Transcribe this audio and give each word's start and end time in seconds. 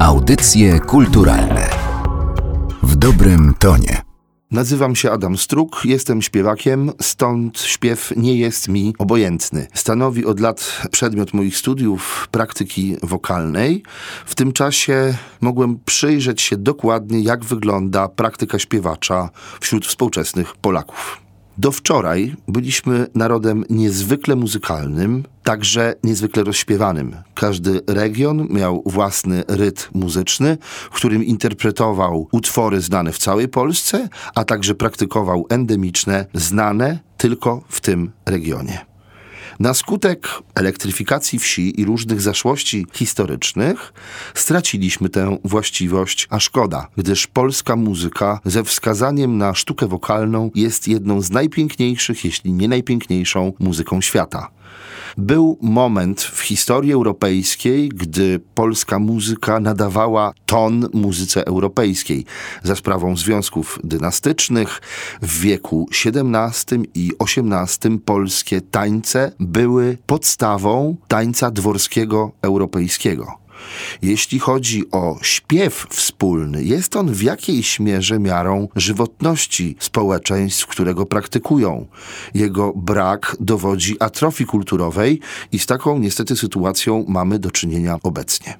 Audycje 0.00 0.80
kulturalne 0.80 1.68
w 2.82 2.96
dobrym 2.96 3.54
tonie. 3.58 4.02
Nazywam 4.50 4.96
się 4.96 5.10
Adam 5.10 5.38
Struk, 5.38 5.82
jestem 5.84 6.22
śpiewakiem, 6.22 6.92
stąd 7.00 7.60
śpiew 7.60 8.12
nie 8.16 8.36
jest 8.36 8.68
mi 8.68 8.94
obojętny. 8.98 9.66
Stanowi 9.74 10.26
od 10.26 10.40
lat 10.40 10.82
przedmiot 10.90 11.34
moich 11.34 11.56
studiów 11.56 12.28
praktyki 12.30 12.96
wokalnej. 13.02 13.82
W 14.26 14.34
tym 14.34 14.52
czasie 14.52 15.14
mogłem 15.40 15.78
przyjrzeć 15.84 16.42
się 16.42 16.56
dokładnie, 16.56 17.20
jak 17.20 17.44
wygląda 17.44 18.08
praktyka 18.08 18.58
śpiewacza 18.58 19.30
wśród 19.60 19.86
współczesnych 19.86 20.56
Polaków. 20.56 21.29
Do 21.60 21.72
wczoraj 21.72 22.36
byliśmy 22.48 23.06
narodem 23.14 23.64
niezwykle 23.70 24.36
muzykalnym, 24.36 25.24
także 25.42 25.94
niezwykle 26.04 26.44
rozśpiewanym. 26.44 27.16
Każdy 27.34 27.80
region 27.86 28.48
miał 28.50 28.82
własny 28.86 29.44
rytm 29.48 29.98
muzyczny, 29.98 30.58
w 30.90 30.94
którym 30.94 31.24
interpretował 31.24 32.28
utwory 32.32 32.80
znane 32.80 33.12
w 33.12 33.18
całej 33.18 33.48
Polsce, 33.48 34.08
a 34.34 34.44
także 34.44 34.74
praktykował 34.74 35.46
endemiczne, 35.48 36.26
znane 36.34 36.98
tylko 37.16 37.62
w 37.68 37.80
tym 37.80 38.10
regionie. 38.26 38.89
Na 39.60 39.74
skutek 39.74 40.28
elektryfikacji 40.54 41.38
wsi 41.38 41.80
i 41.80 41.84
różnych 41.84 42.20
zaszłości 42.20 42.86
historycznych 42.92 43.92
straciliśmy 44.34 45.08
tę 45.08 45.38
właściwość, 45.44 46.26
a 46.30 46.40
szkoda, 46.40 46.88
gdyż 46.96 47.26
polska 47.26 47.76
muzyka 47.76 48.40
ze 48.44 48.64
wskazaniem 48.64 49.38
na 49.38 49.54
sztukę 49.54 49.86
wokalną 49.86 50.50
jest 50.54 50.88
jedną 50.88 51.20
z 51.22 51.30
najpiękniejszych, 51.30 52.24
jeśli 52.24 52.52
nie 52.52 52.68
najpiękniejszą 52.68 53.52
muzyką 53.58 54.00
świata. 54.00 54.50
Był 55.18 55.58
moment 55.62 56.22
w 56.22 56.40
historii 56.40 56.92
europejskiej, 56.92 57.88
gdy 57.88 58.40
polska 58.54 58.98
muzyka 58.98 59.60
nadawała 59.60 60.32
ton 60.46 60.88
muzyce 60.92 61.46
europejskiej 61.46 62.24
za 62.62 62.76
sprawą 62.76 63.16
związków 63.16 63.78
dynastycznych. 63.84 64.80
W 65.22 65.40
wieku 65.40 65.88
XVII 66.04 66.90
i 66.94 67.12
XVIII 67.20 67.98
polskie 67.98 68.60
tańce 68.60 69.32
były 69.50 69.98
podstawą 70.06 70.96
tańca 71.08 71.50
dworskiego 71.50 72.30
europejskiego. 72.42 73.38
Jeśli 74.02 74.38
chodzi 74.38 74.84
o 74.90 75.18
śpiew 75.22 75.86
wspólny, 75.90 76.64
jest 76.64 76.96
on 76.96 77.12
w 77.12 77.22
jakiejś 77.22 77.80
mierze 77.80 78.18
miarą 78.18 78.68
żywotności 78.76 79.76
społeczeństw, 79.78 80.66
które 80.66 80.94
go 80.94 81.06
praktykują. 81.06 81.86
Jego 82.34 82.72
brak 82.76 83.36
dowodzi 83.40 83.96
atrofii 84.00 84.46
kulturowej 84.46 85.20
i 85.52 85.58
z 85.58 85.66
taką 85.66 85.98
niestety 85.98 86.36
sytuacją 86.36 87.04
mamy 87.08 87.38
do 87.38 87.50
czynienia 87.50 87.98
obecnie. 88.02 88.58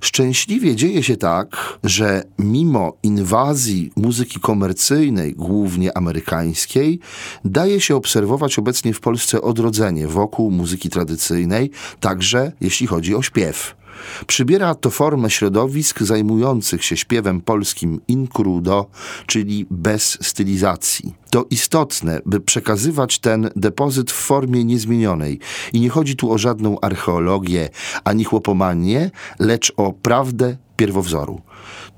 Szczęśliwie 0.00 0.76
dzieje 0.76 1.02
się 1.02 1.16
tak, 1.16 1.78
że 1.84 2.22
mimo 2.38 2.92
inwazji 3.02 3.90
muzyki 3.96 4.40
komercyjnej, 4.40 5.34
głównie 5.34 5.96
amerykańskiej, 5.96 7.00
daje 7.44 7.80
się 7.80 7.96
obserwować 7.96 8.58
obecnie 8.58 8.94
w 8.94 9.00
Polsce 9.00 9.42
odrodzenie 9.42 10.08
wokół 10.08 10.50
muzyki 10.50 10.90
tradycyjnej, 10.90 11.70
także 12.00 12.52
jeśli 12.60 12.86
chodzi 12.86 13.14
o 13.14 13.22
śpiew. 13.22 13.83
Przybiera 14.26 14.74
to 14.74 14.90
formę 14.90 15.30
środowisk 15.30 16.00
zajmujących 16.00 16.84
się 16.84 16.96
śpiewem 16.96 17.40
polskim 17.40 18.00
in 18.08 18.28
crudo, 18.28 18.86
czyli 19.26 19.66
bez 19.70 20.18
stylizacji. 20.22 21.14
To 21.34 21.46
istotne, 21.50 22.20
by 22.26 22.40
przekazywać 22.40 23.18
ten 23.18 23.50
depozyt 23.56 24.12
w 24.12 24.14
formie 24.14 24.64
niezmienionej. 24.64 25.38
I 25.72 25.80
nie 25.80 25.88
chodzi 25.88 26.16
tu 26.16 26.32
o 26.32 26.38
żadną 26.38 26.80
archeologię 26.80 27.68
ani 28.04 28.24
chłopomanię, 28.24 29.10
lecz 29.38 29.72
o 29.76 29.92
prawdę 29.92 30.56
pierwowzoru. 30.76 31.40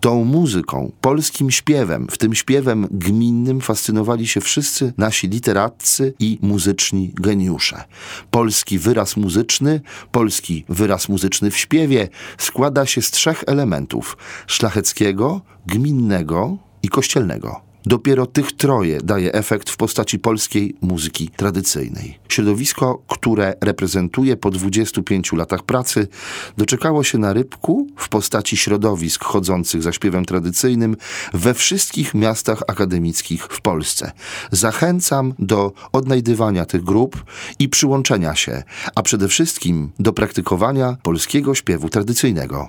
Tą 0.01 0.25
muzyką, 0.25 0.93
polskim 1.01 1.51
śpiewem, 1.51 2.07
w 2.11 2.19
tym 2.19 2.35
śpiewem 2.35 2.89
gminnym 2.91 3.61
fascynowali 3.61 4.27
się 4.27 4.41
wszyscy 4.41 4.93
nasi 4.99 5.29
literatcy 5.29 6.15
i 6.19 6.39
muzyczni 6.43 7.13
geniusze. 7.15 7.85
Polski 8.31 8.79
wyraz 8.79 9.17
muzyczny, 9.17 9.81
polski 10.13 10.65
wyraz 10.69 11.09
muzyczny 11.09 11.51
w 11.51 11.57
śpiewie 11.57 12.09
składa 12.39 12.87
się 12.87 13.03
z 13.03 13.11
trzech 13.11 13.45
elementów: 13.47 14.17
szlacheckiego, 14.47 15.41
gminnego 15.67 16.57
i 16.83 16.89
kościelnego. 16.89 17.66
Dopiero 17.87 18.27
tych 18.27 18.53
troje 18.53 19.01
daje 19.01 19.33
efekt 19.33 19.71
w 19.71 19.77
postaci 19.77 20.19
polskiej 20.19 20.77
muzyki 20.81 21.29
tradycyjnej. 21.37 22.19
Środowisko, 22.29 23.03
które 23.09 23.55
reprezentuje 23.61 24.37
po 24.37 24.51
25 24.51 25.33
latach 25.33 25.63
pracy, 25.63 26.09
doczekało 26.57 27.05
się 27.05 27.19
na 27.19 27.33
rybku 27.33 27.87
w 27.97 28.09
postaci 28.09 28.57
środowisk 28.57 29.25
chodzących 29.25 29.83
za 29.83 29.93
śpiewem 29.93 30.25
tradycyjnym 30.25 30.97
we 31.35 31.55
wszystkich 31.55 32.15
miastach 32.15 32.63
akademickich 32.69 33.45
w 33.45 33.61
Polsce. 33.61 34.13
Zachęcam 34.53 35.35
do 35.39 35.73
odnajdywania 35.93 36.65
tych 36.65 36.85
grup 36.85 37.25
i 37.59 37.69
przyłączenia 37.69 38.35
się, 38.35 38.63
a 38.95 39.03
przede 39.03 39.29
wszystkim 39.29 39.91
do 39.99 40.13
praktykowania 40.13 40.97
polskiego 41.03 41.55
śpiewu 41.55 41.89
tradycyjnego. 41.89 42.69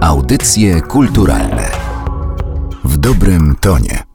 Audycje 0.00 0.80
kulturalne 0.80 1.83
dobrym 3.04 3.56
tonie. 3.60 4.13